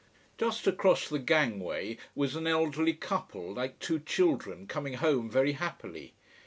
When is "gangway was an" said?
1.19-2.47